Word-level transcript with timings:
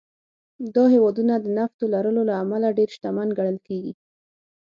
دا 0.75 0.83
هېوادونه 0.93 1.33
د 1.39 1.45
نفتو 1.57 1.85
لرلو 1.93 2.21
له 2.29 2.33
امله 2.43 2.67
ډېر 2.77 2.89
شتمن 2.95 3.27
ګڼل 3.37 3.57
کېږي. 3.67 3.93